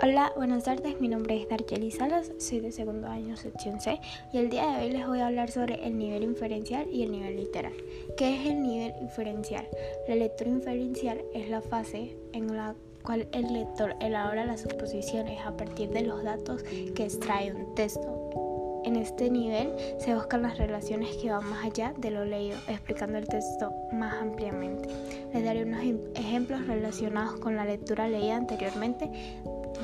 Hola, 0.00 0.32
buenas 0.36 0.62
tardes. 0.62 1.00
Mi 1.00 1.08
nombre 1.08 1.42
es 1.42 1.48
Darcheli 1.48 1.90
Salas, 1.90 2.30
soy 2.38 2.60
de 2.60 2.70
segundo 2.70 3.08
año 3.08 3.36
sección 3.36 3.80
C 3.80 4.00
y 4.32 4.38
el 4.38 4.48
día 4.48 4.64
de 4.68 4.84
hoy 4.84 4.92
les 4.92 5.04
voy 5.04 5.18
a 5.18 5.26
hablar 5.26 5.50
sobre 5.50 5.84
el 5.84 5.98
nivel 5.98 6.22
inferencial 6.22 6.86
y 6.88 7.02
el 7.02 7.10
nivel 7.10 7.36
literal. 7.36 7.72
¿Qué 8.16 8.36
es 8.36 8.46
el 8.46 8.62
nivel 8.62 8.94
inferencial? 9.00 9.66
La 10.06 10.14
lectura 10.14 10.50
inferencial 10.50 11.20
es 11.34 11.50
la 11.50 11.60
fase 11.62 12.16
en 12.32 12.56
la 12.56 12.76
cual 13.02 13.26
el 13.32 13.52
lector 13.52 13.96
elabora 14.00 14.46
las 14.46 14.60
suposiciones 14.60 15.44
a 15.44 15.56
partir 15.56 15.90
de 15.90 16.02
los 16.02 16.22
datos 16.22 16.62
que 16.62 17.02
extrae 17.02 17.52
un 17.52 17.74
texto. 17.74 18.82
En 18.84 18.94
este 18.94 19.28
nivel 19.28 19.72
se 19.98 20.14
buscan 20.14 20.42
las 20.42 20.58
relaciones 20.58 21.16
que 21.16 21.30
van 21.30 21.44
más 21.44 21.64
allá 21.64 21.92
de 21.98 22.12
lo 22.12 22.24
leído, 22.24 22.56
explicando 22.68 23.18
el 23.18 23.26
texto 23.26 23.72
más 23.92 24.14
ampliamente. 24.14 24.88
Les 25.34 25.44
daré 25.44 25.64
unos 25.64 25.82
em-, 25.82 26.00
ejemplos 26.14 26.66
relacionados 26.68 27.40
con 27.40 27.56
la 27.56 27.64
lectura 27.64 28.08
leída 28.08 28.36
anteriormente 28.36 29.10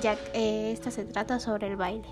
ya 0.01 0.17
que 0.17 0.73
esta 0.73 0.91
se 0.91 1.05
trata 1.05 1.41
sobre 1.41 1.69
el 1.69 1.77
baile, 1.77 2.07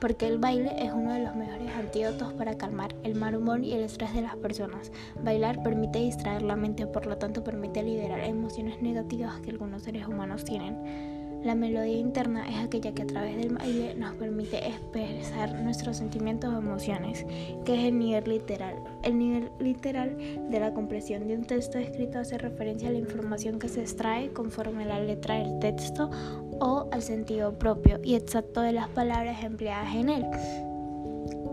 porque 0.00 0.26
el 0.26 0.38
baile 0.38 0.72
es 0.78 0.92
uno 0.92 1.12
de 1.12 1.20
los 1.20 1.34
mejores 1.34 1.70
antídotos 1.74 2.32
para 2.34 2.56
calmar 2.56 2.94
el 3.02 3.14
mal 3.14 3.36
humor 3.36 3.60
y 3.60 3.72
el 3.72 3.82
estrés 3.82 4.14
de 4.14 4.22
las 4.22 4.36
personas. 4.36 4.92
Bailar 5.22 5.62
permite 5.62 5.98
distraer 5.98 6.42
la 6.42 6.56
mente, 6.56 6.86
por 6.86 7.06
lo 7.06 7.18
tanto 7.18 7.44
permite 7.44 7.82
liberar 7.82 8.20
emociones 8.20 8.80
negativas 8.82 9.40
que 9.40 9.50
algunos 9.50 9.82
seres 9.82 10.06
humanos 10.06 10.44
tienen. 10.44 11.25
La 11.46 11.54
melodía 11.54 11.98
interna 11.98 12.44
es 12.48 12.56
aquella 12.56 12.92
que 12.92 13.02
a 13.02 13.06
través 13.06 13.36
del 13.36 13.54
baile 13.54 13.94
nos 13.94 14.16
permite 14.16 14.66
expresar 14.66 15.54
nuestros 15.60 15.98
sentimientos 15.98 16.52
o 16.52 16.58
emociones, 16.58 17.24
que 17.64 17.74
es 17.74 17.84
el 17.84 18.00
nivel 18.00 18.24
literal. 18.28 18.74
El 19.04 19.16
nivel 19.16 19.52
literal 19.60 20.16
de 20.50 20.58
la 20.58 20.74
compresión 20.74 21.28
de 21.28 21.36
un 21.36 21.44
texto 21.44 21.78
escrito 21.78 22.18
hace 22.18 22.36
referencia 22.36 22.88
a 22.88 22.92
la 22.92 22.98
información 22.98 23.60
que 23.60 23.68
se 23.68 23.82
extrae 23.82 24.32
conforme 24.32 24.86
la 24.86 24.98
letra 24.98 25.36
del 25.36 25.60
texto 25.60 26.10
o 26.58 26.88
al 26.90 27.02
sentido 27.02 27.56
propio 27.56 28.00
y 28.02 28.16
exacto 28.16 28.62
de 28.62 28.72
las 28.72 28.88
palabras 28.88 29.44
empleadas 29.44 29.94
en 29.94 30.08
él. 30.08 30.26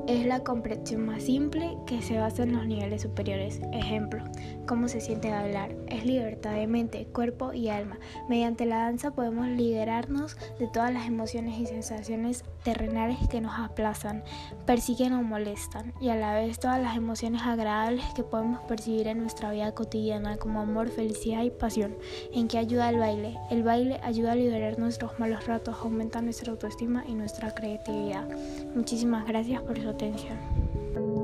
Es 0.05 0.25
la 0.25 0.43
comprensión 0.43 1.05
más 1.05 1.23
simple 1.23 1.77
que 1.85 2.01
se 2.01 2.19
basa 2.19 2.43
en 2.43 2.51
los 2.51 2.65
niveles 2.67 3.03
superiores. 3.03 3.61
Ejemplo, 3.71 4.21
¿cómo 4.67 4.89
se 4.89 4.99
siente 4.99 5.31
bailar? 5.31 5.73
Es 5.87 6.05
libertad 6.05 6.55
de 6.55 6.67
mente, 6.67 7.05
cuerpo 7.05 7.53
y 7.53 7.69
alma. 7.69 7.97
Mediante 8.27 8.65
la 8.65 8.79
danza 8.79 9.11
podemos 9.11 9.47
liberarnos 9.47 10.35
de 10.59 10.67
todas 10.67 10.91
las 10.91 11.07
emociones 11.07 11.57
y 11.57 11.67
sensaciones 11.67 12.43
terrenales 12.65 13.17
que 13.29 13.39
nos 13.39 13.57
aplazan, 13.57 14.23
persiguen 14.65 15.13
o 15.13 15.23
molestan, 15.23 15.93
y 16.01 16.09
a 16.09 16.15
la 16.15 16.33
vez 16.33 16.59
todas 16.59 16.81
las 16.81 16.97
emociones 16.97 17.41
agradables 17.43 18.03
que 18.13 18.23
podemos 18.23 18.59
percibir 18.61 19.07
en 19.07 19.19
nuestra 19.19 19.51
vida 19.51 19.73
cotidiana, 19.73 20.35
como 20.35 20.59
amor, 20.59 20.89
felicidad 20.89 21.43
y 21.43 21.49
pasión. 21.49 21.95
¿En 22.33 22.49
qué 22.49 22.57
ayuda 22.57 22.89
el 22.89 22.99
baile? 22.99 23.37
El 23.49 23.63
baile 23.63 24.01
ayuda 24.03 24.33
a 24.33 24.35
liberar 24.35 24.79
nuestros 24.79 25.17
malos 25.17 25.47
ratos, 25.47 25.77
aumenta 25.81 26.21
nuestra 26.21 26.51
autoestima 26.51 27.05
y 27.07 27.13
nuestra 27.13 27.53
creatividad. 27.53 28.27
Muchísimas 28.75 29.25
gracias 29.25 29.61
por 29.61 29.79
su 29.79 29.92
atención. 29.93 31.22